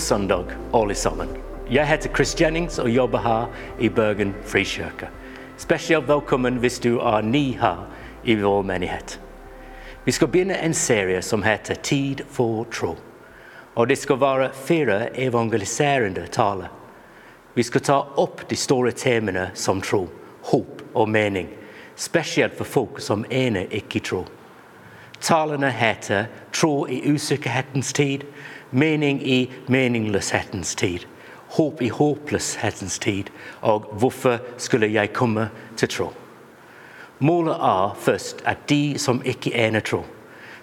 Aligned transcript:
Søndag, 0.00 0.44
alle 0.74 0.94
sammen. 0.94 1.28
Jeg 1.70 1.86
heter 1.86 2.14
Chris 2.14 2.40
Jennings 2.40 2.78
og 2.78 2.90
jobber 2.90 3.18
her 3.18 3.46
i 3.78 3.88
Bergen 3.88 4.34
frikirke. 4.44 5.08
Spesielt 5.58 6.08
velkommen 6.08 6.56
hvis 6.56 6.78
du 6.80 6.98
er 6.98 7.20
ny 7.20 7.58
her 7.60 7.84
i 8.24 8.34
vår 8.34 8.62
menighet. 8.62 9.20
Vi 10.04 10.12
skal 10.12 10.28
begynne 10.28 10.56
en 10.56 10.74
serie 10.74 11.22
som 11.22 11.42
heter 11.42 11.74
Tid 11.74 12.24
for 12.30 12.64
tro. 12.72 12.96
Og 13.74 13.88
det 13.88 13.98
skal 13.98 14.20
være 14.20 14.50
fire 14.54 15.18
evangeliserende 15.20 16.26
taler. 16.32 16.72
Vi 17.54 17.62
skal 17.62 17.80
ta 17.80 18.00
opp 18.16 18.48
de 18.48 18.56
store 18.56 18.92
temaene 18.96 19.50
som 19.54 19.80
tro, 19.84 20.06
håp 20.42 20.82
og 20.94 21.08
mening, 21.08 21.48
spesielt 21.96 22.56
for 22.56 22.64
folk 22.64 23.00
som 23.00 23.24
ene 23.30 23.66
ikke 23.68 24.00
tror. 24.00 24.28
Talene 25.20 25.70
heter 25.70 26.24
'Tro 26.52 26.86
i 26.86 27.12
usikkerhetens 27.12 27.92
tid', 27.92 28.24
'Mening 28.72 29.26
i 29.26 29.50
meningsløshetens 29.68 30.74
tid', 30.74 31.06
'Håp 31.48 31.82
i 31.82 31.88
håpløshetens 31.88 32.98
tid' 32.98 33.30
og 33.60 33.80
'Hvorfor 33.80 34.38
skulle 34.56 34.92
jeg 34.92 35.12
komme 35.12 35.50
til 35.76 35.88
tro'? 35.88 36.12
Målet 37.18 37.54
er 37.54 37.96
først 37.98 38.42
at 38.44 38.68
de 38.68 38.98
som 38.98 39.22
ikke 39.24 39.54
ener 39.66 39.80
tro, 39.80 40.04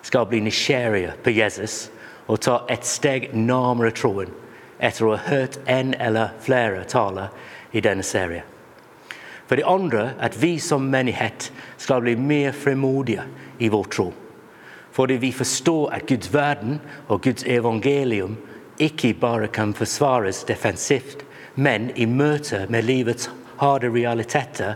skal 0.02 0.26
bli 0.26 0.40
nysgjerrige 0.40 1.14
på 1.24 1.30
Jesus 1.30 1.92
og 2.28 2.40
ta 2.42 2.58
et 2.70 2.86
steg 2.86 3.30
nærmere 3.34 3.92
troen 3.92 4.32
etter 4.80 5.06
å 5.06 5.16
ha 5.16 5.30
hørt 5.30 5.60
en 5.68 5.94
eller 6.00 6.34
flere 6.40 6.84
taler 6.84 7.28
i 7.74 7.82
denne 7.82 8.04
serien. 8.04 8.46
For 9.48 9.56
det 9.56 9.68
andre 9.68 10.14
at 10.20 10.36
vi 10.42 10.58
som 10.60 10.90
menighet 10.92 11.52
skal 11.78 12.02
bli 12.02 12.16
mer 12.16 12.52
fremodige 12.52 13.24
i 13.60 13.70
vår 13.72 13.84
tro. 13.94 14.12
Fordi 14.98 15.20
vi 15.22 15.30
forstår 15.32 15.92
at 15.94 16.08
Guds 16.10 16.32
verden 16.34 16.80
og 17.08 17.22
Guds 17.22 17.44
evangelium 17.46 18.38
ikke 18.82 19.14
bare 19.14 19.48
kan 19.48 19.74
forsvares 19.78 20.44
defensivt, 20.50 21.22
men 21.56 21.92
i 21.96 22.06
møte 22.06 22.64
med 22.70 22.86
livets 22.90 23.30
harde 23.62 23.92
realiteter 23.94 24.74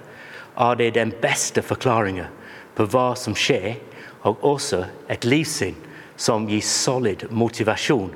er 0.57 0.77
det 0.77 0.93
den 0.93 1.13
beste 1.21 1.61
forklaringen 1.65 2.29
på 2.77 2.85
hva 2.93 3.15
som 3.17 3.33
skjer, 3.33 3.79
og 4.21 4.45
også 4.45 4.83
et 5.09 5.25
livssyn 5.25 5.77
som 6.21 6.45
gir 6.45 6.61
solid 6.61 7.25
motivasjon 7.33 8.13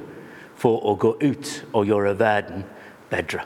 for 0.61 0.85
å 0.85 0.93
gå 1.01 1.15
ut 1.25 1.53
og 1.73 1.89
gjøre 1.89 2.13
verden 2.19 2.65
bedre. 3.09 3.41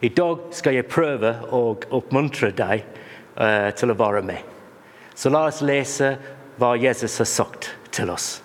I 0.00 0.14
dag 0.14 0.52
skal 0.54 0.78
jeg 0.78 0.86
prøve 0.86 1.34
å 1.50 1.74
oppmuntre 1.98 2.52
deg 2.54 2.86
uh, 3.34 3.70
til 3.74 3.90
å 3.90 3.98
være 3.98 4.22
med. 4.22 4.44
Så 5.18 5.32
la 5.34 5.48
oss 5.50 5.58
lese 5.66 6.14
hva 6.58 6.74
Jesus 6.76 7.18
har 7.18 7.28
sagt 7.30 7.70
til 7.94 8.10
oss. 8.10 8.42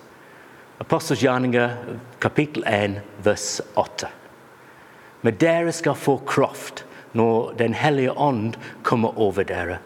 Apostels 0.78 1.22
gjerninger, 1.22 1.76
kapittel 2.18 2.64
1, 2.66 3.00
vers 3.22 3.60
8. 3.74 4.08
Men 5.20 5.38
dere 5.40 5.72
skal 5.72 5.98
få 5.98 6.18
kraft 6.26 6.84
når 7.14 7.54
Den 7.58 7.74
hellige 7.74 8.12
ånd 8.12 8.56
kommer 8.82 9.18
over 9.18 9.46
dere. 9.46 9.78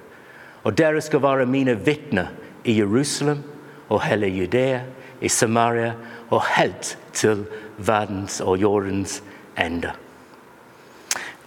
Og 0.64 0.76
dere 0.78 1.00
skal 1.04 1.22
være 1.22 1.46
mine 1.46 1.74
vitner 1.76 2.32
i 2.64 2.78
Jerusalem 2.78 3.42
og 3.88 4.02
hele 4.02 4.26
Judea, 4.26 4.80
i 5.20 5.28
Samaria 5.28 5.92
og 6.30 6.42
helt 6.56 6.96
til 7.12 7.44
verdens 7.76 8.40
og 8.40 8.56
jordens 8.60 9.22
ende. 9.58 9.92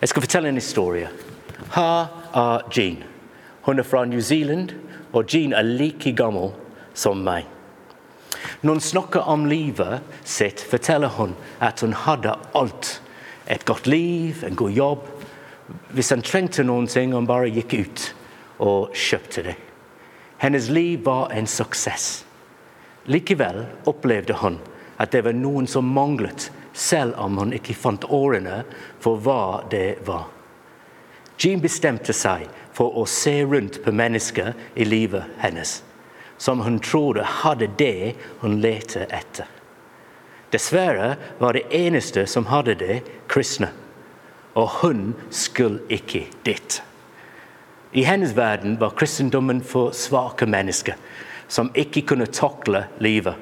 Jeg 0.01 0.09
skal 0.09 0.21
fortelle 0.21 0.49
en 0.49 0.61
historie. 0.61 1.09
Her 1.75 2.07
er 2.33 2.61
Jean. 2.77 3.03
Hun 3.61 3.79
er 3.79 3.83
fra 3.83 4.05
New 4.05 4.19
Zealand, 4.19 4.69
og 5.13 5.25
Jean 5.33 5.53
er 5.53 5.61
like 5.61 6.13
gammel 6.13 6.51
som 6.94 7.23
meg. 7.25 7.47
Når 8.61 8.73
hun 8.73 8.81
snakker 8.81 9.30
om 9.30 9.45
livet 9.45 10.02
sitt, 10.23 10.61
forteller 10.61 11.13
hun 11.18 11.35
at 11.59 11.81
hun 11.81 11.94
hadde 11.94 12.35
alt. 12.57 13.02
Et 13.47 13.66
godt 13.66 13.88
liv, 13.88 14.44
en 14.46 14.56
god 14.56 14.72
jobb. 14.72 15.06
Hvis 15.91 16.09
han 16.13 16.22
trengte 16.22 16.63
noen 16.63 16.88
ting, 16.88 17.13
hun 17.13 17.30
bare 17.30 17.51
gikk 17.51 17.74
ut 17.74 18.07
og 18.62 18.96
kjøpte 18.97 19.46
det. 19.50 19.56
Hennes 20.41 20.69
liv 20.69 21.03
var 21.06 21.31
en 21.34 21.47
suksess. 21.47 22.24
Likevel 23.06 23.66
opplevde 23.90 24.38
hun 24.41 24.59
at 25.01 25.13
det 25.13 25.24
var 25.25 25.38
noen 25.38 25.68
som 25.68 25.88
manglet, 25.90 26.51
selv 26.74 27.18
om 27.19 27.40
hun 27.41 27.53
ikke 27.53 27.75
fant 27.75 28.06
årene 28.06 28.62
for 29.01 29.19
hva 29.22 29.63
det 29.72 30.01
var. 30.06 30.30
Jean 31.41 31.62
bestemte 31.62 32.13
seg 32.13 32.46
for 32.78 32.94
å 33.01 33.07
se 33.09 33.41
rundt 33.44 33.81
på 33.84 33.91
mennesker 33.91 34.53
i 34.78 34.85
livet 34.85 35.25
hennes 35.41 35.81
som 36.41 36.59
hun 36.59 36.79
trodde 36.79 37.22
hadde 37.24 37.68
det 37.78 38.16
hun 38.40 38.56
lette 38.62 39.03
etter. 39.13 39.46
Dessverre 40.50 41.16
var 41.38 41.53
det 41.53 41.68
eneste 41.69 42.24
som 42.25 42.47
hadde 42.50 42.74
det, 42.79 42.96
kristne. 43.29 43.69
Og 44.57 44.81
hun 44.81 45.13
skulle 45.30 45.85
ikke 45.94 46.24
dit. 46.44 46.81
I 47.94 48.07
hennes 48.09 48.34
verden 48.34 48.80
var 48.81 48.97
kristendommen 48.97 49.62
for 49.62 49.94
svake 49.94 50.50
mennesker 50.50 50.97
som 51.47 51.69
ikke 51.78 52.07
kunne 52.09 52.25
takle 52.25 52.88
livet. 52.97 53.38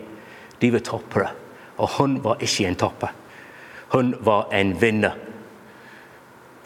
De 0.60 0.74
var 0.76 0.84
toppere, 0.84 1.32
og 1.80 1.96
hun 2.02 2.20
var 2.24 2.44
ikke 2.44 2.68
en 2.68 2.80
topper. 2.84 3.16
Hun 3.96 4.16
var 4.20 4.52
en 4.52 4.76
vinner. 4.82 5.16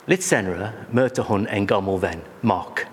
Litt 0.10 0.26
senere 0.26 0.74
møter 0.90 1.30
hun 1.30 1.46
en 1.46 1.70
gammel 1.70 2.02
venn, 2.02 2.26
Mark, 2.42 2.88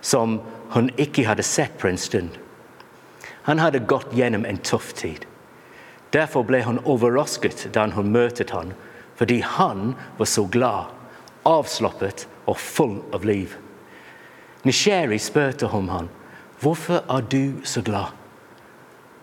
som 0.00 0.38
hun 0.76 0.94
ikke 0.94 1.26
hadde 1.26 1.42
sett 1.42 1.74
på 1.80 1.90
en 1.90 1.98
stund. 1.98 2.38
Han 3.48 3.58
hadde 3.58 3.78
gått 3.78 4.12
gjennom 4.12 4.44
en 4.44 4.58
tøff 4.60 4.90
tid. 4.92 5.22
Derfor 6.12 6.44
ble 6.44 6.58
hun 6.66 6.82
overrasket 6.84 7.62
da 7.72 7.86
hun 7.94 8.10
møtte 8.12 8.44
ham, 8.52 8.74
fordi 9.16 9.38
han 9.40 9.94
var 10.18 10.28
så 10.28 10.44
glad, 10.52 10.90
avslappet 11.48 12.26
og 12.44 12.58
full 12.60 12.98
av 13.16 13.24
liv. 13.24 13.54
Nisheri 14.68 15.16
spurte 15.16 15.70
om 15.72 15.88
ham 15.88 16.10
hvorfor 16.60 17.00
er 17.08 17.24
du 17.32 17.64
så 17.64 17.80
glad. 17.80 18.12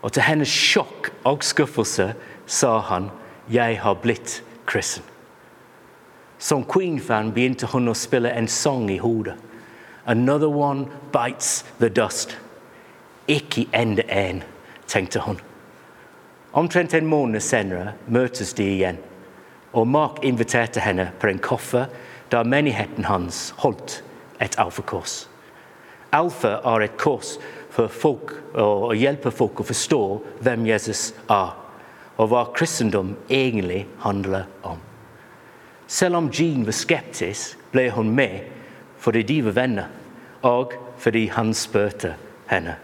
Og 0.02 0.16
til 0.18 0.26
hennes 0.26 0.50
sjokk 0.50 1.12
og 1.22 1.46
skuffelse 1.46 2.08
sa 2.50 2.72
han 2.90 3.12
jeg 3.46 3.78
har 3.84 4.00
blitt 4.02 4.40
kristen. 4.66 5.06
Som 6.42 6.66
Queen-fan 6.66 7.30
begynte 7.36 7.70
hun 7.70 7.94
å 7.94 7.94
spille 7.94 8.34
en 8.34 8.50
sang 8.50 8.90
i 8.90 8.98
hodet. 8.98 9.38
Another 10.10 10.50
one 10.50 10.90
bites 11.14 11.62
the 11.78 11.90
dust. 11.94 12.40
Ikke 13.28 13.66
enda 13.74 14.04
en, 14.10 14.44
tenkte 14.88 15.20
hun. 15.20 15.40
Omtrent 16.54 16.94
en 16.94 17.08
måned 17.10 17.42
senere 17.42 17.94
møtes 18.08 18.54
de 18.54 18.64
igjen. 18.64 18.98
Og 19.74 19.88
Mark 19.88 20.22
inviterte 20.24 20.80
henne 20.80 21.10
på 21.20 21.28
en 21.28 21.42
kaffe 21.44 21.88
da 22.32 22.44
menigheten 22.44 23.10
hans 23.10 23.50
holdt 23.58 24.02
et 24.40 24.56
alfakors. 24.62 25.26
Alfa 26.16 26.60
er 26.64 26.86
et 26.86 26.98
kors 27.02 27.36
for 27.76 27.92
folk, 27.92 28.32
å 28.56 28.94
hjelpe 28.96 29.34
folk 29.36 29.60
å 29.60 29.68
forstå 29.68 30.02
hvem 30.46 30.68
Jesus 30.70 31.10
er, 31.28 31.52
og 32.16 32.32
hva 32.32 32.46
kristendom 32.56 33.16
egentlig 33.28 33.84
handler 34.06 34.48
om. 34.64 34.80
Selv 35.88 36.22
om 36.22 36.32
Jean 36.32 36.64
var 36.66 36.78
skeptisk, 36.78 37.58
ble 37.74 37.90
hun 37.92 38.14
med 38.16 38.52
fordi 39.06 39.22
de 39.28 39.42
var 39.46 39.58
venner, 39.60 39.90
og 40.42 40.74
fordi 40.98 41.28
han 41.36 41.52
spurte 41.54 42.16
henne. 42.50 42.78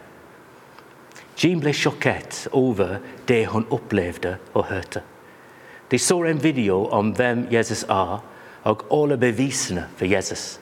Jean 1.41 1.57
ble 1.57 1.71
sjokkert 1.73 2.43
over 2.53 2.99
det 3.25 3.47
hun 3.49 3.63
opplevde 3.73 4.35
og 4.53 4.67
hørte. 4.69 5.01
De 5.89 5.97
så 5.99 6.19
en 6.29 6.43
video 6.43 6.83
om 6.93 7.15
hvem 7.17 7.47
Jesus 7.51 7.81
er, 7.89 8.19
og 8.63 8.83
alle 8.93 9.17
bevisene 9.17 9.87
for 9.97 10.05
Jesus. 10.05 10.59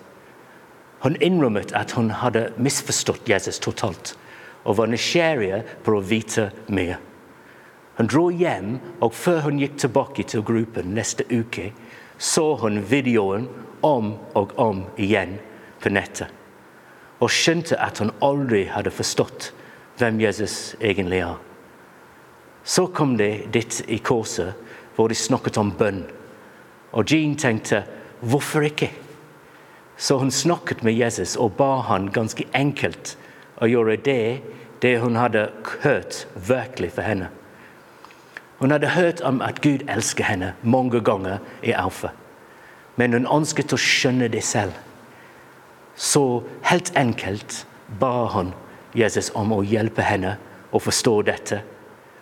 Hun 1.03 1.17
innrømmet 1.19 1.73
at 1.75 1.91
hun 1.91 2.13
hadde 2.21 2.53
misforstått 2.57 3.27
Jesus 3.27 3.59
totalt, 3.59 4.15
og 4.63 4.77
var 4.79 4.87
nysgjerrig 4.87 5.65
på 5.83 5.97
å 5.97 6.05
vite 6.05 6.47
mer. 6.71 6.95
Hun 7.99 8.07
dro 8.07 8.29
hjem, 8.31 8.77
og 9.03 9.11
før 9.13 9.49
hun 9.49 9.59
gikk 9.59 9.75
tilbake 9.83 10.23
til 10.23 10.47
gruppen 10.47 10.95
neste 10.95 11.27
uke, 11.27 11.73
så 12.17 12.55
hun 12.63 12.79
videoen 12.87 13.49
om 13.83 14.13
og 14.39 14.55
om 14.55 14.85
igjen 14.95 15.41
på 15.83 15.91
nettet, 15.91 16.31
og 17.19 17.35
skjønte 17.35 17.75
at 17.83 17.99
hun 17.99 18.15
aldri 18.23 18.69
hadde 18.71 18.95
forstått 18.95 19.51
hvem 19.99 20.19
Jesus 20.21 20.75
egentlig 20.81 21.19
er. 21.25 21.37
Så 22.63 22.87
kom 22.87 23.17
de 23.17 23.43
dit 23.53 23.81
i 23.87 23.97
korset 23.97 24.53
hvor 24.95 25.07
de 25.07 25.15
snakket 25.15 25.57
om 25.57 25.71
bønn. 25.71 26.03
Og 26.91 27.07
Jean 27.11 27.35
tenkte 27.39 27.83
hvorfor 28.19 28.65
ikke? 28.67 28.91
Så 29.97 30.17
hun 30.17 30.31
snakket 30.31 30.83
med 30.83 30.93
Jesus 30.93 31.35
og 31.35 31.53
ba 31.59 31.81
han 31.87 32.11
ganske 32.11 32.45
enkelt 32.55 33.15
å 33.59 33.67
gjøre 33.67 33.97
det, 34.03 34.39
det 34.81 34.99
hun 35.03 35.19
hadde 35.19 35.49
hørt, 35.83 36.25
virkelig 36.35 36.93
for 36.95 37.03
henne. 37.03 37.29
Hun 38.59 38.71
hadde 38.71 38.95
hørt 38.95 39.21
om 39.21 39.41
at 39.41 39.61
Gud 39.63 39.83
elsker 39.87 40.23
henne 40.23 40.53
mange 40.63 41.01
ganger 41.03 41.39
i 41.63 41.71
Alfa, 41.71 42.11
men 42.95 43.15
hun 43.15 43.27
ønsket 43.27 43.75
å 43.75 43.79
skjønne 43.79 44.27
det 44.31 44.43
selv. 44.43 44.75
Så 45.95 46.43
helt 46.67 46.91
enkelt 46.95 47.65
ba 47.99 48.27
hun 48.35 48.53
Jesus 48.93 49.31
om 49.35 49.51
å 49.53 49.63
hjelpe 49.63 50.01
henne 50.01 50.37
å 50.71 50.79
forstå 50.79 51.21
dette. 51.27 51.61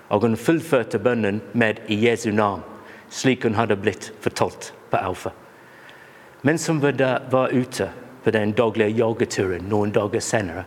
Og 0.09 0.23
hun 0.23 0.37
fullførte 0.39 0.99
bønnen 0.99 1.41
med 1.53 1.79
'i 1.87 1.95
Jesu 1.95 2.31
navn'. 2.31 2.63
slik 3.09 3.43
hun 3.43 3.55
hadde 3.55 3.75
blitt 3.75 4.11
fortalt 4.19 4.73
på 4.89 4.97
Alfa. 4.97 5.31
Mens 6.41 6.67
hun 6.67 6.79
var 6.79 7.49
ute 7.51 7.89
på 8.23 8.31
den 8.31 8.51
daglige 8.51 8.97
joggeturen 8.97 9.69
noen 9.69 9.91
dager 9.91 10.19
senere, 10.19 10.65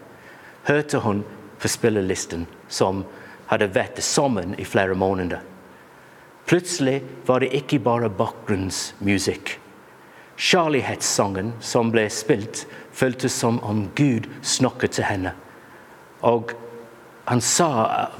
hørte 0.65 0.99
hun 0.99 1.25
på 1.59 1.69
spillelisten 1.69 2.47
som 2.69 3.05
hadde 3.47 3.69
vært 3.75 4.01
sammen 4.03 4.55
i 4.59 4.65
flere 4.65 4.95
måneder. 4.95 5.41
Plutselig 6.47 7.03
var 7.27 7.41
det 7.41 7.53
ikke 7.55 7.79
bare 7.79 8.09
bakgrunnsmusikk. 8.09 9.59
Kjærlighetssangen 10.41 11.53
som 11.61 11.91
ble 11.93 12.09
spilt, 12.11 12.67
føltes 12.93 13.33
som 13.33 13.61
om 13.63 13.91
Gud 13.95 14.27
snakket 14.43 14.97
til 14.97 15.05
henne. 15.05 15.35
Og 16.27 16.53
han 17.31 17.41
sa 17.41 17.71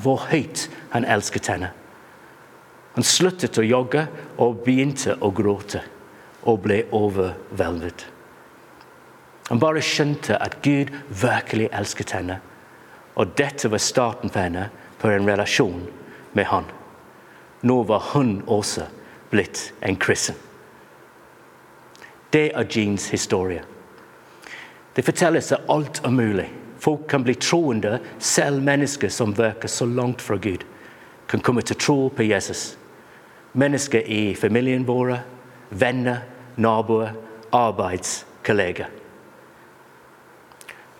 hvor 0.03 0.27
høyt 0.31 0.69
han 0.93 1.05
elsket 1.05 1.51
henne. 1.51 1.73
Han 2.95 3.07
sluttet 3.07 3.59
å 3.59 3.67
jogge 3.67 4.07
og 4.39 4.63
begynte 4.65 5.17
å 5.21 5.31
gråte 5.35 5.83
og 6.49 6.63
ble 6.65 6.83
overveldet. 6.97 8.07
Han 9.51 9.59
bare 9.63 9.83
skjønte 9.83 10.39
at 10.39 10.61
Gud 10.63 10.93
virkelig 11.09 11.69
elsket 11.75 12.15
henne, 12.15 12.39
og 13.19 13.35
dette 13.39 13.71
var 13.71 13.83
starten 13.83 14.31
for 14.31 14.47
henne 14.47 14.69
på 15.01 15.11
en 15.11 15.27
relasjon 15.27 15.83
med 16.39 16.47
han. 16.53 16.69
Nå 17.67 17.83
var 17.89 18.13
hun 18.13 18.41
også 18.47 18.87
blitt 19.31 19.73
en 19.83 19.99
kristen. 19.99 20.39
Det 22.31 22.53
er 22.55 22.71
Jeans 22.71 23.09
historie. 23.11 23.65
Det 24.97 25.05
fortelles 25.05 25.51
at 25.53 25.67
alt 25.69 26.01
er 26.05 26.15
mulig. 26.15 26.47
Folk 26.81 27.09
kan 27.09 27.23
bli 27.23 27.35
troende, 27.35 27.99
selv 28.19 28.63
mennesker 28.63 29.09
som 29.09 29.35
virker 29.37 29.69
så 29.69 29.87
langt 29.87 30.23
fra 30.23 30.37
Gud, 30.37 30.65
kan 31.27 31.41
komme 31.41 31.63
til 31.63 31.77
tro 31.77 32.09
på 32.09 32.25
Jesus. 32.25 32.79
Mennesker 33.53 34.01
i 34.01 34.35
familien 34.35 34.87
vår, 34.89 35.19
venner, 35.69 36.23
naboer, 36.57 37.13
arbeidskolleger. 37.53 38.89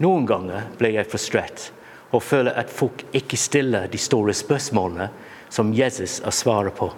Noen 0.05 0.29
ganger 0.29 0.69
blir 0.77 0.99
jeg 0.99 1.09
frustrert 1.09 1.71
og 2.11 2.23
føler 2.29 2.61
at 2.61 2.73
folk 2.73 3.07
ikke 3.17 3.41
stiller 3.41 3.89
de 3.89 3.99
store 3.99 4.37
spørsmålene 4.37 5.09
som 5.49 5.73
Jesus 5.73 6.21
har 6.25 6.35
svaret 6.35 6.77
på. 6.77 6.93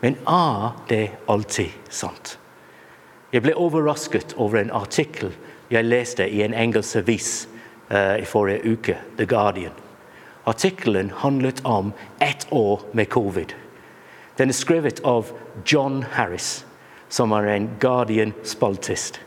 Men 0.00 0.16
er 0.28 0.72
det 0.88 1.10
alltid 1.28 1.72
sant? 1.90 2.38
Jeg 3.32 3.44
ble 3.44 3.56
overrasket 3.58 4.36
over 4.38 4.60
en 4.60 4.72
artikkel 4.72 5.34
jeg 5.72 5.84
leste 5.84 6.28
i 6.28 6.42
en 6.44 6.54
engelsk 6.54 7.02
avis 7.02 7.32
uh, 7.90 8.18
i 8.18 8.24
forrige 8.24 8.72
uke, 8.72 8.96
The 9.16 9.26
Guardian. 9.26 9.72
Artikkelen 10.44 11.12
handlet 11.16 11.64
om 11.64 11.92
ett 12.18 12.46
år 12.50 12.80
med 12.92 13.08
covid. 13.08 13.54
Den 14.36 14.48
er 14.48 14.56
skrevet 14.56 15.00
av 15.04 15.30
John 15.64 16.04
Harris, 16.12 16.66
som 17.08 17.32
er 17.32 17.46
en 17.54 17.68
Guardian-spaltist. 17.80 19.20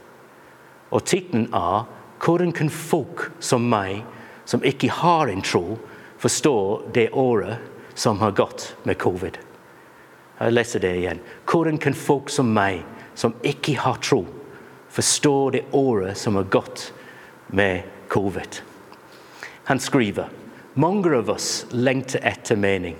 Og 0.91 1.05
tittelen 1.05 1.53
er 1.53 1.85
'Hvordan 2.19 2.51
kan 2.51 2.69
folk 2.69 3.31
som 3.39 3.69
meg, 3.69 4.03
som 4.45 4.61
ikke 4.63 4.89
har 4.89 5.27
en 5.27 5.41
tro, 5.41 5.77
forstå 6.17 6.81
det 6.93 7.09
året 7.13 7.57
som 7.95 8.19
har 8.19 8.31
gått 8.31 8.75
med 8.83 8.97
covid?' 8.97 9.37
Jeg 10.39 10.53
leser 10.53 10.79
det 10.79 10.95
igjen. 10.95 11.19
Hvordan 11.45 11.77
kan 11.77 11.93
folk 11.93 12.29
som 12.29 12.53
meg, 12.53 12.83
som 13.15 13.33
ikke 13.43 13.77
har 13.77 13.95
tro, 13.95 14.25
forstå 14.89 15.49
det 15.49 15.63
året 15.71 16.17
som 16.17 16.35
har 16.35 16.43
gått 16.43 16.93
med 17.49 17.81
covid? 17.81 17.96
Han 19.67 19.79
skriver 19.79 20.29
mange 20.73 21.15
av 21.17 21.29
oss 21.29 21.65
lengter 21.71 22.19
etter 22.23 22.55
mening. 22.55 22.95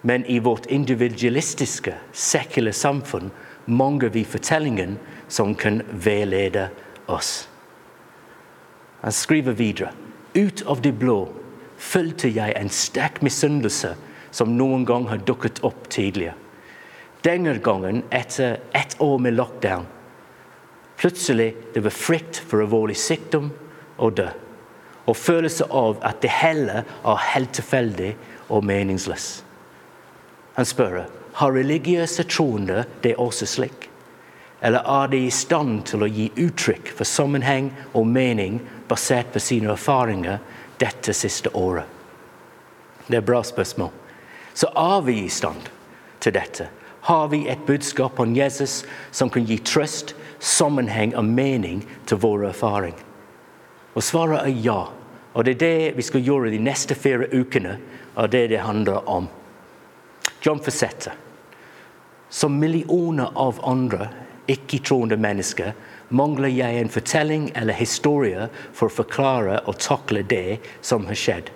Men 0.00 0.24
i 0.26 0.38
vårt 0.38 0.66
individualistiske, 0.66 1.94
sekulære 2.12 2.74
samfunn 2.74 3.30
mangler 3.66 4.10
vi 4.10 4.24
fortellingen 4.24 4.96
som 5.28 5.54
kan 5.54 5.82
veilede 5.92 6.68
oss. 7.06 7.48
Han 9.00 9.12
skriver 9.12 9.52
videre. 9.52 9.92
Ut 10.34 10.62
av 10.66 10.80
det 10.82 10.94
blå 10.98 11.28
følte 11.76 12.30
jeg 12.32 12.56
en 12.56 12.70
sterk 12.72 13.20
misunnelse 13.22 13.94
som 14.32 14.56
noen 14.56 14.86
gang 14.88 15.06
har 15.10 15.22
dukket 15.26 15.60
opp 15.66 15.88
tidligere. 15.92 16.34
Denne 17.22 17.58
gangen 17.62 18.02
etter 18.10 18.58
ett 18.74 18.96
år 18.98 19.18
med 19.18 19.36
lockdown. 19.36 19.84
Plutselig 20.96 21.52
det 21.74 21.84
var 21.84 21.94
frykt 21.94 22.40
for 22.40 22.64
alvorlig 22.64 22.96
sykdom 22.98 23.52
og 23.98 24.16
dø. 24.16 24.28
Og 25.06 25.16
følelse 25.16 25.66
av 25.70 25.98
at 26.06 26.22
det 26.22 26.30
hele 26.30 26.84
er 26.84 27.26
helt 27.32 27.52
tilfeldig 27.56 28.12
og 28.48 28.64
meningsløst. 28.64 29.44
Han 30.54 30.68
spør 30.68 31.02
har 31.32 31.52
religiøse 31.52 32.24
troende 32.28 32.84
det 33.02 33.16
også 33.16 33.46
slik. 33.46 33.88
Eller 34.62 34.84
er 34.86 35.08
de 35.10 35.24
i 35.26 35.30
stand 35.30 35.82
til 35.90 36.04
å 36.04 36.10
gi 36.10 36.28
uttrykk 36.38 36.92
for 36.94 37.08
sammenheng 37.08 37.72
og 37.98 38.06
mening 38.06 38.60
basert 38.88 39.32
på 39.34 39.42
sine 39.42 39.72
erfaringer 39.72 40.38
dette 40.78 41.14
siste 41.16 41.50
året? 41.58 41.88
Det 43.08 43.16
er 43.16 43.22
et 43.24 43.26
bra 43.26 43.42
spørsmål. 43.42 43.90
Så 44.54 44.68
er 44.76 45.00
vi 45.06 45.16
i 45.24 45.32
stand 45.32 45.70
til 46.20 46.36
dette? 46.36 46.68
Har 47.08 47.32
vi 47.32 47.48
et 47.50 47.64
budskap 47.66 48.20
om 48.22 48.36
Jesus 48.36 48.84
som 49.10 49.30
kan 49.32 49.48
gi 49.48 49.56
trøst, 49.58 50.14
sammenheng 50.38 51.16
og 51.18 51.24
mening 51.24 51.82
til 52.06 52.20
vår 52.22 52.46
erfaring? 52.52 52.94
Og 53.94 54.02
svaret 54.02 54.46
er 54.46 54.60
ja. 54.64 54.80
Og 55.32 55.44
det 55.44 55.56
er 55.56 55.62
det 55.62 55.96
vi 55.96 56.04
skal 56.04 56.24
gjøre 56.24 56.50
de 56.52 56.60
neste 56.60 56.94
fire 56.94 57.28
ukene, 57.32 57.78
og 58.14 58.30
det 58.32 58.48
det 58.52 58.60
handler 58.64 59.08
om. 59.08 59.28
John 60.42 60.60
Fassette, 60.60 61.12
Som 62.28 62.58
millioner 62.58 63.28
av 63.36 63.58
andre 63.64 64.08
ikke-troende 64.48 65.16
mennesker 65.20 65.74
mangler 66.08 66.48
jeg 66.48 66.78
en 66.80 66.92
fortelling 66.92 67.50
eller 67.54 67.76
historie 67.76 68.48
for 68.72 68.88
å 68.88 68.96
forklare 69.02 69.58
og 69.66 69.76
takle 69.80 70.22
det 70.22 70.60
som 70.80 71.04
har 71.06 71.18
skjedd. 71.18 71.50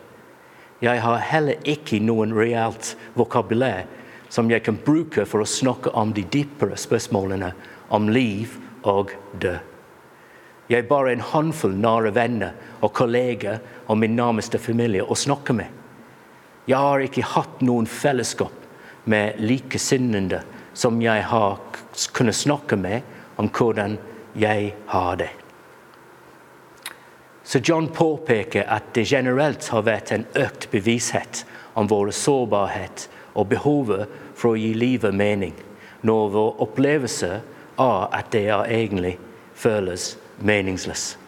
Jeg 0.84 1.00
har 1.00 1.22
heller 1.30 1.56
ikke 1.64 2.00
noen 2.04 2.34
realt 2.36 2.92
vokabulær 3.16 3.86
som 4.28 4.50
jeg 4.50 4.64
kan 4.66 4.76
bruke 4.76 5.24
for 5.24 5.40
å 5.40 5.48
snakke 5.48 5.92
om 5.96 6.12
de 6.12 6.26
dypere 6.28 6.76
spørsmålene 6.76 7.54
om 7.88 8.10
liv 8.12 8.58
og 8.84 9.14
død. 9.40 9.75
Jeg 10.68 10.82
er 10.82 10.88
bare 10.90 11.12
en 11.14 11.22
håndfull 11.22 11.76
nære 11.78 12.10
venner 12.14 12.54
og 12.82 12.92
kolleger 12.92 13.60
og 13.86 13.98
min 13.98 14.16
nærmeste 14.18 14.58
familie 14.58 15.04
å 15.04 15.14
snakke 15.14 15.54
med. 15.54 15.70
Jeg 16.66 16.82
har 16.82 17.02
ikke 17.04 17.28
hatt 17.36 17.62
noen 17.62 17.86
fellesskap 17.86 18.64
med 19.06 19.38
likesinnede 19.38 20.42
som 20.74 20.98
jeg 21.02 21.22
har 21.30 21.60
kunnet 22.12 22.36
snakke 22.36 22.76
med 22.76 23.06
om 23.38 23.48
hvordan 23.48 23.94
jeg 24.34 24.74
har 24.90 25.16
det. 25.22 25.30
Så 27.46 27.62
John 27.62 27.86
påpeker 27.94 28.66
at 28.66 28.90
det 28.94 29.06
generelt 29.06 29.68
har 29.70 29.86
vært 29.86 30.10
en 30.10 30.26
økt 30.34 30.66
bevissthet 30.72 31.44
om 31.78 31.86
vår 31.86 32.10
sårbarhet 32.10 33.06
og 33.38 33.52
behovet 33.54 34.10
for 34.34 34.56
å 34.56 34.58
gi 34.58 34.72
livet 34.74 35.14
mening, 35.14 35.54
når 36.02 36.32
vår 36.34 36.62
opplevelse 36.66 37.30
er 37.78 38.08
at 38.18 38.32
det 38.34 38.48
er 38.50 38.66
egentlig 38.66 39.14
føles 39.54 40.16
meningsløs. 40.40 41.18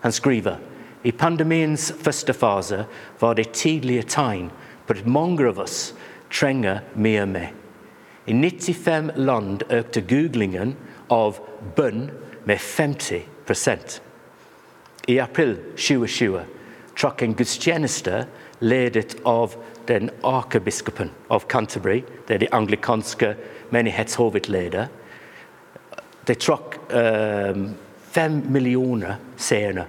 Han 0.00 0.12
skriver 0.12 0.56
i 1.02 1.10
pandemiens 1.12 1.92
første 2.02 2.34
fase 2.34 2.84
var 3.20 3.34
det 3.34 3.52
tidlige 3.52 4.02
tegn 4.02 4.50
på 4.86 4.94
at 4.94 5.06
mange 5.06 5.48
av 5.48 5.58
oss 5.62 5.94
trenger 6.30 6.80
mer. 6.94 7.50
I 8.26 8.32
95 8.32 9.10
land 9.16 9.64
økte 9.70 10.02
googlingen 10.06 10.76
av 11.10 11.40
bønn 11.76 12.10
med 12.44 12.58
50 12.58 13.22
I 15.08 15.18
april 15.18 15.56
2020 15.74 16.44
trakk 16.96 17.22
en 17.22 17.34
gudstjeneste 17.34 18.26
ledet 18.62 19.16
av 19.26 19.56
den 19.86 20.10
arkebiskopen 20.22 21.10
av 21.28 21.48
Canterbury, 21.50 22.02
det 22.28 22.34
er 22.34 22.44
de 22.44 22.52
anglikanske 22.54 23.34
menighetshovedleder. 23.74 24.86
Det 26.26 26.38
trakk 26.38 26.76
um, 26.94 27.72
Fem 28.12 28.42
millioner 28.52 29.16
seere. 29.36 29.86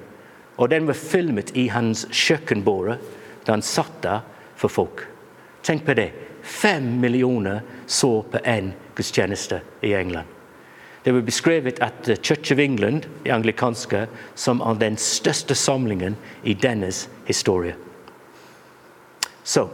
Og 0.57 0.69
den 0.71 0.87
var 0.87 0.97
filmet 0.97 1.51
i 1.57 1.67
hans 1.73 2.05
kjøkkenbord 2.11 2.95
da 3.43 3.51
han 3.51 3.65
satt 3.65 3.97
der 4.03 4.21
for 4.55 4.71
folk. 4.71 5.03
Tenk 5.63 5.83
på 5.85 5.95
det. 5.97 6.11
Fem 6.43 6.85
millioner 7.01 7.61
så 7.87 8.21
på 8.31 8.39
én 8.47 8.71
gudstjeneste 8.95 9.61
i 9.81 9.93
England. 9.93 10.27
Det 11.03 11.11
var 11.11 11.21
beskrevet 11.21 11.81
at 11.83 12.07
Church 12.23 12.51
of 12.53 12.59
England, 12.59 13.07
det 13.23 13.31
anglikanske, 13.31 14.05
som 14.35 14.61
er 14.61 14.79
den 14.79 14.97
største 14.97 15.55
samlingen 15.55 16.15
i 16.43 16.53
dennes 16.53 17.09
historie. 17.27 17.75
Så 19.43 19.67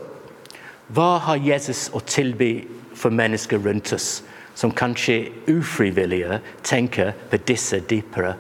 hva 0.90 1.20
har 1.22 1.38
Jesus 1.38 1.92
å 1.94 2.02
tilby 2.02 2.64
for 2.98 3.14
mennesker 3.14 3.62
rundt 3.62 3.94
oss 3.94 4.24
som 4.60 4.72
kanskje 4.72 5.30
ufrivillige 5.48 6.42
tenker 6.68 7.14
på 7.30 7.38
disse 7.48 7.80
dypere 7.80 8.34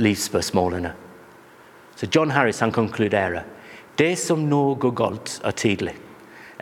livsspørsmålene. 0.00 0.92
Så 1.96 2.06
John 2.14 2.30
Harris 2.30 2.60
han 2.64 2.72
konkluderer 2.72 3.42
det 4.00 4.14
som 4.16 4.46
nå 4.48 4.74
går 4.80 4.94
galt, 4.96 5.34
er 5.44 5.52
tidlig. 5.52 5.92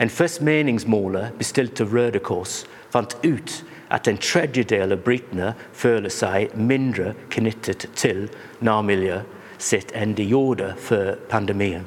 En 0.03 0.11
først 0.11 0.43
meningsmåler 0.43 1.31
bestilt 1.39 1.79
av 1.81 1.95
Røde 1.95 2.19
Kors 2.19 2.65
fant 2.91 3.15
ut 3.23 3.53
at 3.95 4.11
en 4.11 4.19
tredjedel 4.19 4.97
av 4.97 5.05
britene 5.07 5.53
føler 5.79 6.11
seg 6.11 6.57
mindre 6.59 7.13
knyttet 7.31 7.87
til 7.95 8.27
nærmiljøet 8.59 9.63
sitt 9.63 9.95
enn 9.95 10.17
de 10.19 10.27
gjorde 10.27 10.73
før 10.83 11.15
pandemien. 11.31 11.87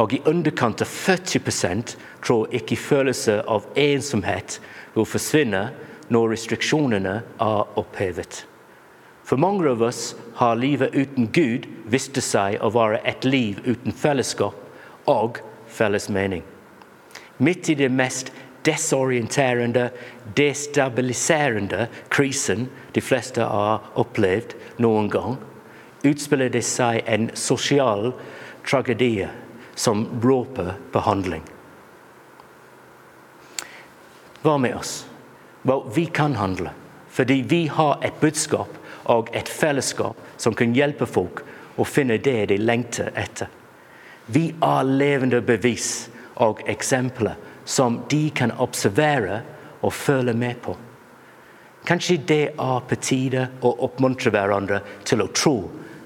Og 0.00 0.16
i 0.16 0.22
underkant 0.24 0.80
av 0.80 0.88
40 0.88 1.94
tror 2.24 2.48
ikke 2.56 2.80
følelse 2.80 3.42
av 3.44 3.68
ensomhet 3.76 4.60
vil 4.96 5.04
forsvinne 5.04 5.68
når 6.10 6.34
restriksjonene 6.34 7.16
er 7.22 7.78
opphevet. 7.80 8.44
For 9.24 9.38
mange 9.38 9.68
av 9.70 9.82
oss 9.86 10.16
har 10.40 10.58
livet 10.58 10.94
uten 10.94 11.28
Gud 11.30 11.68
vist 11.90 12.18
seg 12.24 12.58
å 12.58 12.72
være 12.74 12.98
et 13.06 13.24
liv 13.24 13.60
uten 13.62 13.94
fellesskap 13.94 15.08
og 15.10 15.38
felles 15.70 16.08
mening. 16.10 16.42
Midt 17.38 17.70
i 17.70 17.76
det 17.78 17.90
mest 17.94 18.32
desorienterende, 18.66 19.90
destabiliserende 20.36 21.86
krisen 22.12 22.66
de 22.92 23.00
fleste 23.00 23.46
har 23.46 23.86
opplevd 23.94 24.56
noen 24.82 25.08
gang, 25.12 25.38
utspiller 26.04 26.50
det 26.52 26.64
seg 26.66 27.04
en 27.06 27.30
sosial 27.38 28.10
tragedie 28.66 29.30
som 29.78 30.04
råper 30.20 30.74
behandling. 30.92 31.46
Hva 34.42 34.56
med 34.58 34.76
oss? 34.76 35.09
Well, 35.62 35.90
vi 35.94 36.06
kan 36.06 36.34
handle, 36.34 36.70
fordi 37.08 37.42
vi 37.42 37.66
har 37.66 37.98
et 38.02 38.20
budskap 38.20 38.68
og 39.04 39.28
et 39.36 39.48
fellesskap 39.48 40.16
som 40.40 40.54
kan 40.56 40.72
hjelpe 40.72 41.06
folk 41.06 41.42
å 41.76 41.84
finne 41.84 42.16
det 42.18 42.48
de 42.48 42.56
lengter 42.56 43.12
etter. 43.18 43.48
Vi 44.26 44.54
er 44.62 44.88
levende 44.88 45.42
bevis 45.44 46.08
og 46.40 46.62
eksempler 46.70 47.36
som 47.64 48.00
de 48.08 48.30
kan 48.30 48.54
observere 48.56 49.42
og 49.82 49.92
følge 49.92 50.34
med 50.34 50.62
på. 50.64 50.76
Kanskje 51.84 52.16
det 52.28 52.42
er 52.50 52.80
på 52.88 52.96
tide 53.00 53.46
å 53.60 53.74
oppmuntre 53.84 54.32
hverandre 54.32 54.80
til 55.04 55.24
å 55.24 55.30
tro 55.32 55.56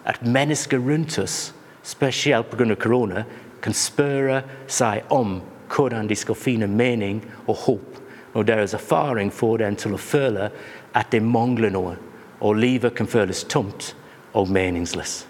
at 0.04 0.22
mennesker 0.22 0.82
rundt 0.82 1.18
oss, 1.18 1.52
spesielt 1.82 2.50
pga. 2.50 2.74
korona, 2.74 3.24
kan 3.60 3.72
spørre 3.72 4.42
seg 4.66 5.02
om 5.10 5.40
hvordan 5.68 6.08
de 6.08 6.16
skal 6.16 6.34
finne 6.34 6.66
mening 6.66 7.22
og 7.46 7.56
håp 7.56 8.03
når 8.34 8.42
deres 8.42 8.74
erfaring 8.74 9.30
får 9.32 9.58
dem 9.58 9.76
til 9.76 9.94
å 9.94 10.00
føle 10.00 10.50
at 10.94 11.12
det 11.14 11.22
mangler 11.22 11.72
noe, 11.74 11.94
og 12.40 12.58
livet 12.58 12.96
kan 12.98 13.08
føles 13.08 13.44
tomt 13.48 13.94
og 14.34 14.50
meningsløst. 14.50 15.28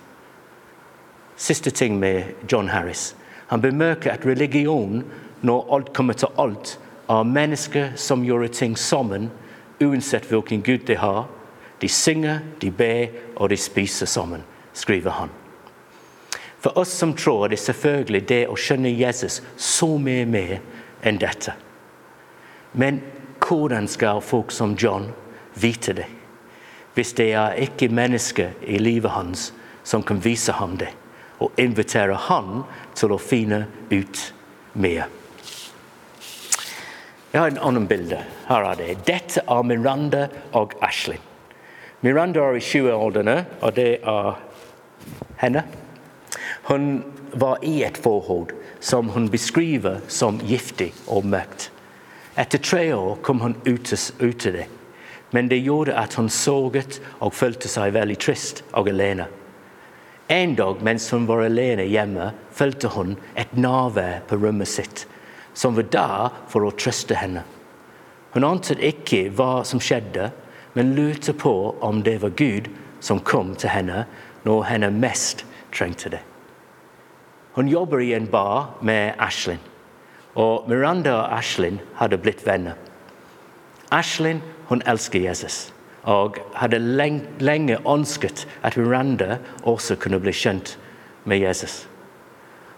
Siste 1.36 1.70
ting 1.70 1.98
med 1.98 2.48
John 2.52 2.68
Harris. 2.68 3.14
Han 3.46 3.60
bemerker 3.60 4.12
at 4.12 4.26
religion, 4.26 5.02
når 5.42 5.74
alt 5.74 5.92
kommer 5.92 6.14
til 6.14 6.28
alt, 6.38 6.78
er 7.10 7.22
mennesker 7.22 7.92
som 7.96 8.24
gjør 8.24 8.46
ting 8.48 8.78
sammen, 8.78 9.30
uansett 9.82 10.28
hvilken 10.30 10.62
gud 10.62 10.86
de 10.86 10.96
har. 10.96 11.26
De 11.80 11.88
synger, 11.88 12.38
de 12.62 12.70
ber, 12.70 13.10
og 13.36 13.50
de 13.50 13.56
spiser 13.56 14.06
sammen, 14.06 14.44
skriver 14.72 15.10
han. 15.10 15.34
For 16.64 16.78
oss 16.78 16.94
som 16.96 17.12
tror, 17.12 17.44
er 17.44 17.48
det 17.52 17.58
selvfølgelig 17.60 18.22
det 18.28 18.40
å 18.48 18.56
skjønne 18.56 18.94
Jesus 18.96 19.42
så 19.60 19.90
mye 20.00 20.24
mer 20.24 20.62
enn 21.04 21.18
dette. 21.20 21.52
Men 22.74 23.00
hvordan 23.38 23.88
skal 23.88 24.20
folk 24.20 24.50
som 24.50 24.74
John 24.74 25.12
vite 25.54 25.92
det? 25.92 26.06
Hvis 26.94 27.12
det 27.14 27.32
er 27.34 27.58
ikke 27.58 27.90
mennesker 27.90 28.54
i 28.62 28.78
livet 28.78 29.14
hans 29.14 29.52
som 29.82 30.02
kan 30.02 30.22
vise 30.24 30.52
ham 30.52 30.76
det, 30.78 30.90
og 31.38 31.52
invitere 31.58 32.14
han 32.28 32.62
til 32.94 33.14
å 33.14 33.20
finne 33.20 33.64
ut 33.90 34.22
mer. 34.74 35.10
Jeg 37.34 37.40
har 37.40 37.50
en 37.50 37.62
annen 37.66 37.86
bilde. 37.90 38.20
Her 38.46 38.70
er 38.70 38.78
det. 38.78 38.90
Dette 39.06 39.42
er 39.42 39.66
Miranda 39.66 40.28
og 40.54 40.76
Ashley. 40.82 41.18
Miranda 42.06 42.46
er 42.46 42.60
i 42.60 42.62
20-årene, 42.62 43.36
og 43.60 43.74
det 43.74 43.88
er 43.98 44.34
henne. 45.42 45.64
Hun 46.70 47.02
var 47.34 47.58
i 47.66 47.82
et 47.82 47.98
forhold 47.98 48.54
som 48.80 49.10
hun 49.16 49.26
beskriver 49.32 50.00
som 50.08 50.38
giftig 50.46 50.92
og 51.10 51.26
mørkt. 51.26 51.73
Etter 52.36 52.58
tre 52.58 52.94
år 52.94 53.16
kom 53.22 53.40
hun 53.40 53.54
ut 53.64 53.92
av 53.92 54.52
det, 54.52 54.66
men 55.30 55.48
det 55.48 55.62
gjorde 55.62 55.94
at 55.94 56.14
hun 56.18 56.28
såget 56.28 57.00
og 57.20 57.34
følte 57.34 57.70
seg 57.70 57.94
veldig 57.94 58.16
trist 58.18 58.64
og 58.72 58.88
alene. 58.90 59.28
En 60.28 60.54
dag 60.58 60.82
mens 60.82 61.06
hun 61.12 61.28
var 61.28 61.44
alene 61.44 61.84
hjemme, 61.86 62.32
følte 62.50 62.90
hun 62.90 63.14
et 63.38 63.52
nærvær 63.54 64.24
på 64.26 64.38
rommet 64.42 64.68
sitt, 64.68 65.04
som 65.54 65.76
var 65.76 65.86
der 65.94 66.38
for 66.50 66.66
å 66.66 66.74
trøste 66.74 67.14
henne. 67.14 67.44
Hun 68.34 68.46
ante 68.48 68.74
ikke 68.82 69.28
hva 69.30 69.62
som 69.62 69.78
skjedde, 69.78 70.32
men 70.74 70.94
lurte 70.96 71.36
på 71.38 71.52
om 71.86 72.00
det 72.02 72.16
var 72.22 72.34
Gud 72.34 72.66
som 72.98 73.22
kom 73.22 73.52
til 73.54 73.70
henne 73.70 74.08
når 74.42 74.66
henne 74.72 74.90
mest 74.90 75.44
trengte 75.70 76.10
det. 76.16 76.22
Hun 77.54 77.70
jobber 77.70 78.02
i 78.02 78.10
en 78.16 78.26
bar 78.26 78.74
med 78.82 79.14
Ashlyn. 79.22 79.62
Og 80.34 80.68
Miranda 80.68 81.14
og 81.20 81.38
Ashlyn 81.38 81.78
hadde 82.00 82.18
blitt 82.18 82.42
venner. 82.46 82.74
Ashlyn 83.94 84.42
hun 84.68 84.82
elsker 84.86 85.22
Jesus 85.22 85.70
og 86.04 86.36
hadde 86.58 86.78
lenge 87.40 87.78
ønsket 87.88 88.44
at 88.62 88.76
Miranda 88.76 89.38
også 89.62 89.96
kunne 89.96 90.20
bli 90.20 90.34
kjent 90.36 90.74
med 91.24 91.40
Jesus. 91.40 91.86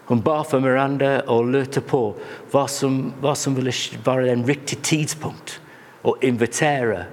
Hun 0.07 0.23
ba 0.23 0.43
for 0.47 0.63
Miranda 0.63 1.25
og 1.27 1.49
lurte 1.51 1.83
på 1.83 2.15
hva 2.53 2.67
som, 2.71 3.13
hva 3.21 3.35
som 3.35 3.57
ville 3.57 3.75
være 4.07 4.31
en 4.31 4.47
riktig 4.47 4.79
tidspunkt 4.87 5.59
å 6.07 6.15
invitere 6.23 7.07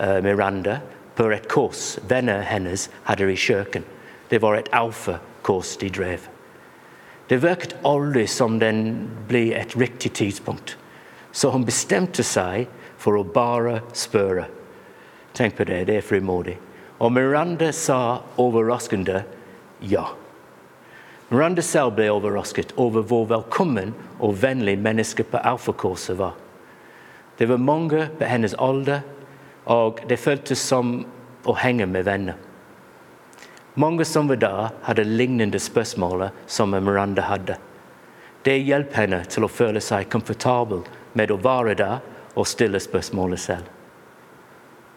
uh, 0.00 0.20
Miranda 0.24 0.78
på 1.18 1.28
et 1.34 1.48
kurs 1.52 1.98
venner 2.08 2.40
hennes 2.48 2.88
hadde 3.04 3.28
i 3.28 3.36
kjøkken. 3.36 3.84
Det 4.32 4.40
var 4.40 4.56
et 4.56 4.72
alfakurs 4.72 5.76
de 5.82 5.90
drev. 5.92 6.24
Det 7.30 7.36
virket 7.36 7.76
aldri 7.86 8.24
som 8.26 8.56
den 8.58 8.80
ble 9.28 9.52
et 9.54 9.76
riktig 9.78 10.16
tidspunkt. 10.18 10.72
Så 11.30 11.52
hun 11.54 11.62
bestemte 11.62 12.24
seg 12.26 12.66
for 12.98 13.14
å 13.14 13.22
bare 13.22 13.84
spørre. 13.94 14.48
Tenk 15.38 15.54
på 15.54 15.66
det, 15.68 15.84
det 15.86 16.00
er 16.00 16.08
frimodig. 16.08 16.56
Og 16.98 17.14
Miranda 17.14 17.70
sa 17.70 18.18
overraskende 18.34 19.22
ja. 19.86 20.08
Miranda 21.30 21.62
selv 21.62 21.94
ble 22.00 22.10
overrasket 22.10 22.74
over 22.74 23.06
hvor 23.06 23.30
velkommen 23.30 23.94
og 24.18 24.34
vennlig 24.42 24.74
mennesket 24.82 25.30
på 25.30 25.38
alfakurset 25.52 26.18
var. 26.18 26.34
Det 27.38 27.46
var 27.46 27.62
mange 27.62 28.08
på 28.18 28.26
hennes 28.26 28.58
alder, 28.58 29.06
og 29.70 30.02
det 30.10 30.18
føltes 30.18 30.58
som 30.58 31.04
å 31.46 31.54
henge 31.62 31.86
med 31.86 32.10
venner. 32.10 32.49
Mange 33.80 34.04
som 34.04 34.28
var 34.28 34.36
der, 34.36 34.70
hadde 34.84 35.06
lignende 35.08 35.58
spørsmål 35.58 36.28
som 36.46 36.74
Miranda 36.76 37.24
hadde. 37.30 37.56
Det 38.44 38.58
hjalp 38.66 38.92
henne 38.98 39.22
til 39.30 39.46
å 39.46 39.52
føle 39.52 39.80
seg 39.80 40.10
komfortabel 40.12 40.82
med 41.16 41.32
å 41.32 41.38
være 41.40 41.76
der 41.80 42.02
og 42.34 42.48
stille 42.48 42.80
spørsmålet 42.80 43.40
selv. 43.40 43.70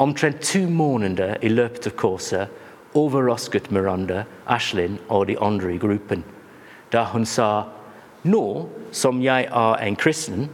Omtrent 0.04 0.42
to 0.44 0.66
måneder 0.68 1.38
i 1.42 1.52
løpet 1.54 1.88
av 1.88 1.96
kurset 2.02 2.98
overrasket 2.98 3.70
Miranda 3.72 4.26
Ashlyn 4.46 5.00
og 5.08 5.28
de 5.30 5.38
andre 5.40 5.76
i 5.76 5.80
gruppen 5.82 6.24
da 6.94 7.06
hun 7.10 7.26
sa 7.26 7.66
nå 8.24 8.44
som 8.94 9.22
jeg 9.24 9.48
er 9.50 9.80
en 9.82 9.98
kristen 10.00 10.50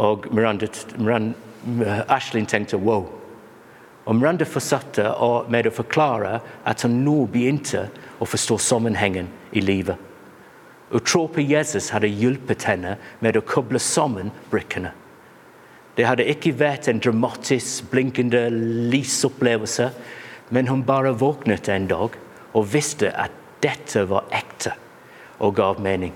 Og 0.00 0.24
Miranda, 0.32 0.66
Miranda, 0.96 1.34
Ashlyn 2.08 2.46
tenkte 2.48 2.78
wow. 2.80 3.04
Og 4.02 4.16
Miranda 4.18 4.46
fortsatte 4.48 5.04
med 5.52 5.68
å 5.68 5.74
forklare 5.74 6.40
at 6.66 6.82
han 6.82 7.02
nå 7.04 7.22
begynte 7.30 7.86
å 8.18 8.26
forstå 8.26 8.58
sammenhengen 8.58 9.28
i 9.54 9.62
livet. 9.62 9.96
Å 10.92 11.00
tro 11.00 11.24
på 11.30 11.44
Jesus 11.44 11.90
hadde 11.94 12.10
hjulpet 12.10 12.66
henne 12.68 12.96
med 13.24 13.38
å 13.38 13.44
koble 13.46 13.80
sammen 13.80 14.32
brikkene. 14.50 14.90
Det 15.96 16.06
hadde 16.08 16.26
ikke 16.28 16.54
vært 16.56 16.88
en 16.88 17.00
dramatisk, 17.04 17.88
blinkende 17.92 18.46
lysopplevelse, 18.92 19.90
men 20.52 20.68
hun 20.68 20.84
bare 20.88 21.14
våknet 21.16 21.68
en 21.72 21.88
dag 21.88 22.16
og 22.52 22.68
visste 22.72 23.12
at 23.16 23.32
dette 23.64 24.04
var 24.08 24.28
ekte 24.34 24.74
og 25.38 25.56
gav 25.56 25.80
mening. 25.80 26.12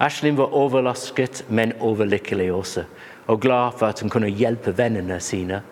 Ashlyn 0.00 0.36
var 0.36 0.52
overrasket, 0.56 1.44
men 1.48 1.72
overlykkelig 1.80 2.50
også, 2.52 2.84
og 3.26 3.40
glad 3.40 3.78
for 3.80 3.88
at 3.88 4.02
hun 4.04 4.12
kunne 4.12 4.28
hjelpe 4.28 4.74
vennene 4.76 5.18
sine 5.24 5.62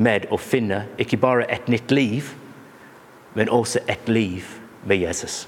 med 0.00 0.26
å 0.32 0.38
finne 0.40 0.86
ikke 1.00 1.20
bare 1.20 1.46
et 1.52 1.68
nytt 1.68 1.92
liv, 1.92 2.32
men 3.36 3.52
også 3.52 3.82
et 3.88 4.08
liv 4.08 4.48
med 4.88 5.02
Jesus. 5.02 5.44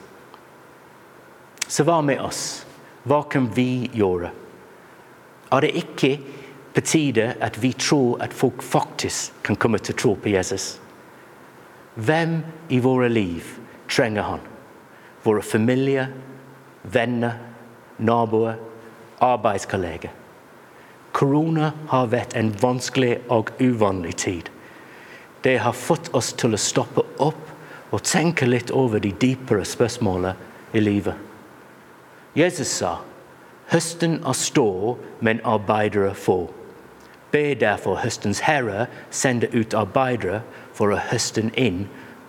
Så 1.66 1.86
hva 1.88 2.02
med 2.04 2.20
oss? 2.20 2.66
Hva 3.08 3.22
kan 3.32 3.48
vi 3.56 3.88
gjøre? 3.96 4.30
Er 5.52 5.64
det 5.64 5.72
ikke 5.80 6.12
på 6.72 6.84
tide 6.84 7.32
at 7.40 7.56
vi 7.62 7.72
tror 7.76 8.20
at 8.24 8.36
folk 8.36 8.62
faktisk 8.62 9.40
kan 9.44 9.56
komme 9.56 9.80
til 9.80 9.96
å 9.96 10.00
tro 10.02 10.14
på 10.20 10.32
Jesus? 10.32 10.76
Hvem 11.96 12.38
i 12.72 12.80
våre 12.80 13.08
liv 13.12 13.48
trenger 13.88 14.28
han? 14.28 14.44
Våre 15.24 15.42
familier, 15.44 16.12
venner, 16.82 17.38
naboer, 17.98 18.60
arbeidskolleger. 19.22 20.21
Korona 21.22 21.68
har 21.86 22.08
vært 22.10 22.32
en 22.34 22.48
vanskelig 22.58 23.20
og 23.30 23.52
uvanlig 23.62 24.16
tid. 24.24 24.48
Det 25.46 25.60
har 25.62 25.76
fått 25.78 26.08
oss 26.18 26.32
til 26.34 26.56
å 26.56 26.58
stoppe 26.58 27.04
opp 27.22 27.92
og 27.94 28.02
tenke 28.02 28.48
litt 28.48 28.72
over 28.74 28.98
de 28.98 29.12
dypere 29.22 29.62
spørsmålene 29.62 30.34
i 30.74 30.82
livet. 30.82 31.14
Jesus 32.34 32.74
sa 32.80 32.96
høsten 33.70 34.18
er 34.26 34.34
stor, 34.34 34.98
men 35.22 35.38
arbeidere 35.46 36.10
få. 36.18 36.50
Be 37.30 37.54
derfor 37.54 38.02
høstens 38.02 38.42
herre 38.50 38.88
sende 39.14 39.46
ut 39.54 39.78
arbeidere 39.78 40.42
for 40.74 40.90
å 40.90 41.02
høste 41.12 41.46
inn 41.54 41.84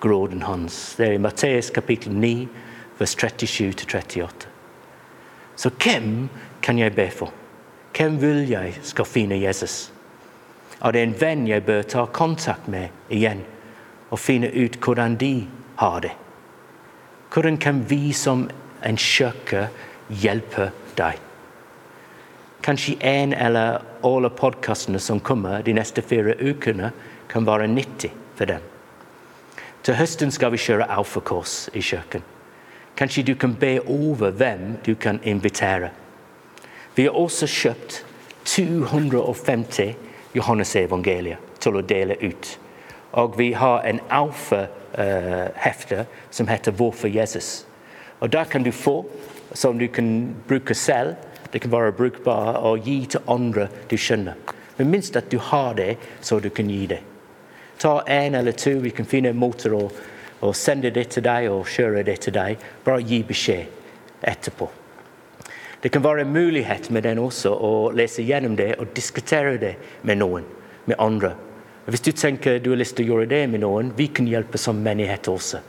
gråden 0.06 0.46
hans. 0.46 0.94
Det 1.02 1.10
er 1.10 1.18
i 1.18 1.26
Matteus 1.32 1.74
kapittel 1.74 2.14
9, 2.14 2.36
vers 3.02 3.18
37-38. 3.18 4.52
Så 5.58 5.74
hvem 5.82 6.28
kan 6.62 6.78
jeg 6.78 6.94
be 6.94 7.10
for? 7.10 7.34
Hvem 7.94 8.22
vil 8.22 8.50
jeg 8.50 8.74
skal 8.82 9.06
finne 9.06 9.38
Jesus? 9.38 9.92
Er 10.82 10.92
det 10.92 11.04
en 11.04 11.16
venn 11.20 11.46
jeg 11.48 11.66
bør 11.66 11.84
ta 11.86 12.06
kontakt 12.10 12.68
med 12.68 12.90
igjen 13.14 13.44
og 14.10 14.20
finne 14.20 14.50
ut 14.50 14.80
hvordan 14.82 15.16
de 15.22 15.46
har 15.78 16.02
det? 16.02 16.12
Hvordan 17.34 17.58
kan 17.58 17.84
vi 17.90 18.14
som 18.14 18.48
en 18.86 18.98
søker 18.98 19.70
hjelpe 20.10 20.72
deg? 20.98 21.22
Kanskje 22.64 22.98
en 23.06 23.34
eller 23.34 23.82
alle 24.04 24.30
podkastene 24.30 25.00
som 25.00 25.20
kommer 25.20 25.62
de 25.62 25.74
neste 25.74 26.02
fire 26.02 26.36
ukene, 26.42 26.92
kan 27.28 27.46
være 27.46 27.68
nyttig 27.68 28.12
for 28.38 28.46
dem. 28.46 28.62
Til 29.84 29.98
høsten 29.98 30.32
skal 30.32 30.54
vi 30.54 30.62
kjøre 30.62 30.90
alfakurs 30.90 31.70
i 31.74 31.82
kjøkken. 31.82 32.22
Kanskje 32.96 33.24
du 33.26 33.34
kan 33.36 33.56
be 33.60 33.80
over 33.82 34.32
hvem 34.32 34.78
du 34.86 34.96
kan 34.96 35.20
invitere. 35.24 35.90
Vi 36.96 37.04
har 37.04 37.18
også 37.18 37.48
kjøpt 37.48 38.06
250 38.46 39.96
Johannes-evangelier 40.36 41.42
til 41.60 41.78
å 41.78 41.82
dele 41.82 42.18
ut. 42.22 42.60
Og 43.14 43.38
vi 43.38 43.52
har 43.54 43.82
en 43.86 44.00
alfa-hefte 44.10 46.06
som 46.32 46.48
heter 46.48 46.72
'Hvorfor 46.72 47.08
Jesus'. 47.08 47.66
Og 48.20 48.32
Der 48.32 48.44
kan 48.44 48.64
du 48.64 48.72
få, 48.72 49.06
som 49.54 49.80
du 49.80 49.88
kan 49.88 50.36
bruke 50.48 50.74
selv. 50.74 51.16
Det 51.54 51.62
kan 51.62 51.72
være 51.72 51.92
brukbart 51.92 52.56
å 52.56 52.76
gi 52.86 53.06
til 53.06 53.20
andre 53.28 53.68
du 53.90 53.98
skjønner. 53.98 54.34
Men 54.78 54.90
minst 54.90 55.16
at 55.16 55.32
du 55.32 55.38
har 55.38 55.74
det, 55.74 55.98
så 56.22 56.40
du 56.40 56.50
kan 56.50 56.70
gi 56.70 56.86
det. 56.86 57.00
Ta 57.80 58.02
en 58.08 58.36
eller 58.36 58.52
to, 58.52 58.70
vi 58.70 58.90
kan 58.90 59.06
finne 59.06 59.34
måter 59.34 59.74
å, 59.74 59.92
å 60.42 60.54
sende 60.54 60.90
det 60.90 61.10
til 61.10 61.24
deg 61.24 61.52
og 61.52 61.66
kjøre 61.66 62.04
det 62.04 62.20
til 62.20 62.34
deg. 62.34 62.58
Bare 62.86 63.02
gi 63.02 63.24
beskjed 63.24 63.66
etterpå. 64.22 64.83
Det 65.84 65.90
kan 65.90 66.04
være 66.04 66.22
en 66.22 66.32
mulighet 66.32 66.90
med 66.96 67.04
den 67.04 67.20
også 67.20 67.52
å 67.60 67.72
lese 67.92 68.24
gjennom 68.24 68.54
det 68.56 68.78
og 68.80 68.94
diskutere 68.96 69.58
det 69.60 69.74
med 70.08 70.22
noen, 70.22 70.46
med 70.88 70.96
andre. 70.96 71.34
Hvis 71.92 72.06
du 72.06 72.14
tenker 72.16 72.62
du 72.64 72.70
har 72.72 72.80
lyst 72.80 72.96
til 72.96 73.10
å 73.10 73.12
gjøre 73.12 73.28
det 73.34 73.42
med 73.52 73.66
noen, 73.66 73.90
vi 73.98 74.08
kan 74.08 74.30
hjelpe 74.32 74.58
som 74.58 74.80
menighet 74.80 75.28
også. 75.28 75.60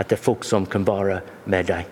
At 0.00 0.08
det 0.08 0.16
er 0.16 0.24
folk 0.24 0.48
som 0.48 0.64
kan 0.64 0.88
være 0.88 1.20
med 1.44 1.68
deg. 1.68 1.84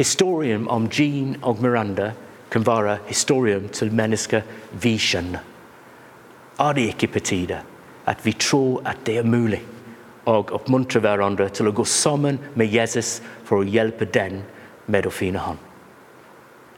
Historien 0.00 0.66
om 0.66 0.90
Jean 0.90 1.36
og 1.46 1.62
Miranda 1.62 2.10
kan 2.50 2.66
være 2.66 2.98
historien 3.06 3.70
til 3.70 3.94
mennesker 3.94 4.42
vi 4.82 4.96
skjønner. 4.98 5.46
Er 6.58 6.74
det 6.74 6.90
ikke 6.96 7.12
på 7.14 7.26
tide 7.30 7.62
at 8.10 8.26
vi 8.26 8.34
tror 8.34 8.82
at 8.90 9.06
det 9.06 9.20
er 9.20 9.34
mulig, 9.38 9.62
og 10.26 10.50
oppmuntre 10.50 10.98
hverandre 11.04 11.46
til 11.54 11.70
å 11.70 11.78
gå 11.78 11.86
sammen 11.86 12.42
med 12.58 12.74
Jesus 12.74 13.20
for 13.46 13.62
å 13.62 13.74
hjelpe 13.78 14.10
den 14.10 14.42
med 14.90 15.06
å 15.06 15.14
finne 15.14 15.46
ham? 15.46 15.69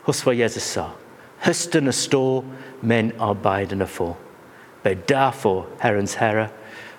Husk 0.07 0.27
hva 0.27 0.35
Jesus 0.35 0.67
sa. 0.67 0.89
Høsten 1.43 1.91
er 1.91 1.95
stor, 1.95 2.43
men 2.83 3.13
arbeiderne 3.23 3.87
få. 3.87 4.13
Be 4.83 4.97
derfor 5.09 5.67
Herrens 5.83 6.17
Herre, 6.19 6.49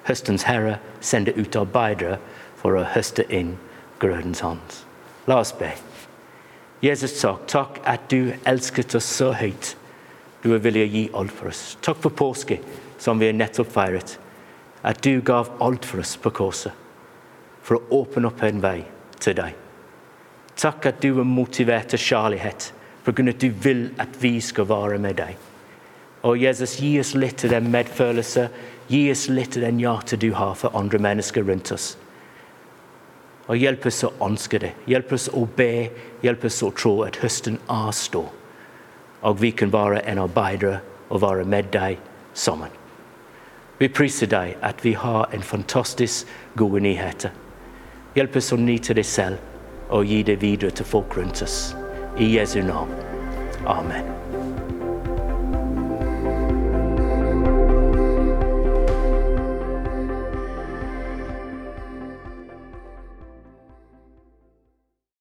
høstens 0.08 0.46
Herre, 0.48 0.78
sende 1.04 1.34
ut 1.36 1.56
arbeidere 1.60 2.18
for 2.60 2.80
å 2.80 2.86
høste 2.94 3.26
inn 3.28 3.58
grødens 4.00 4.44
hans. 4.44 4.84
La 5.28 5.42
oss 5.44 5.52
be. 5.56 5.72
Jesus 6.84 7.16
takk, 7.20 7.48
takk 7.48 7.80
at 7.88 8.10
du 8.12 8.34
elsket 8.48 8.96
oss 9.00 9.08
så 9.08 9.32
høyt. 9.36 9.76
Du 10.44 10.52
er 10.56 10.64
villig 10.64 10.84
å 10.84 10.92
gi 10.92 11.04
alt 11.16 11.32
for 11.32 11.52
oss. 11.52 11.64
Takk 11.84 12.00
for 12.04 12.16
påske, 12.16 12.60
som 13.00 13.20
vi 13.20 13.30
har 13.30 13.36
nettopp 13.36 13.72
feiret. 13.72 14.18
At 14.84 15.00
du 15.04 15.22
gav 15.24 15.52
alt 15.64 15.88
for 15.88 16.04
oss 16.04 16.16
på 16.20 16.32
korset. 16.36 16.72
For 17.64 17.80
å 17.80 18.02
åpne 18.02 18.28
opp 18.28 18.44
en 18.44 18.60
vei 18.64 18.82
til 19.24 19.38
deg. 19.40 19.56
Takk 20.60 20.90
at 20.92 21.00
du 21.04 21.14
er 21.14 21.28
motivert 21.28 21.94
til 21.94 22.04
kjærlighet 22.04 22.74
for 23.04 23.30
at 23.30 23.40
du 23.40 23.50
vil 23.50 23.90
at 24.00 24.22
vi 24.22 24.40
skal 24.42 24.70
være 24.70 25.00
med 25.00 25.18
deg. 25.20 25.38
Og 26.24 26.38
Jesus, 26.40 26.78
gi 26.80 27.00
oss 27.00 27.14
litt 27.20 27.44
av 27.44 27.52
den 27.52 27.68
medfølelse, 27.72 28.48
gi 28.88 29.10
oss 29.12 29.28
litt 29.30 29.58
av 29.58 29.66
den 29.66 29.82
hjertet 29.82 30.22
du 30.24 30.32
har 30.34 30.56
for 30.56 30.76
andre 30.78 31.02
mennesker 31.04 31.44
rundt 31.44 31.72
oss. 31.76 31.98
Og 33.52 33.60
hjelp 33.60 33.90
oss 33.90 34.04
å 34.08 34.14
ønske 34.24 34.60
det. 34.64 34.72
Hjelp 34.88 35.12
oss 35.18 35.28
å 35.36 35.44
be. 35.58 35.90
Hjelp 36.24 36.46
oss 36.48 36.62
å 36.64 36.72
tro 36.72 36.94
at 37.04 37.20
høsten 37.20 37.60
er 37.68 37.92
stor. 37.92 38.32
Og 39.24 39.42
vi 39.42 39.52
kan 39.52 39.72
være 39.74 40.00
en 40.08 40.24
arbeider 40.24 40.80
og 41.10 41.22
være 41.26 41.44
med 41.44 41.72
deg 41.76 42.00
sammen. 42.34 42.72
Vi 43.80 43.92
priser 43.92 44.32
deg 44.32 44.56
at 44.64 44.86
vi 44.86 44.96
har 44.96 45.28
en 45.36 45.44
fantastisk 45.44 46.30
gode 46.56 46.80
nyheter. 46.88 47.36
Hjelp 48.16 48.40
oss 48.40 48.54
å 48.56 48.62
nyte 48.62 48.96
det 48.96 49.08
selv 49.10 49.92
og 49.92 50.08
gi 50.08 50.24
det 50.24 50.40
videre 50.40 50.72
til 50.72 50.88
folk 50.88 51.18
rundt 51.18 51.44
oss. 51.44 51.74
I 52.16 52.34
Jesu 52.34 52.62
navn. 52.62 52.94
Amen. 53.66 54.23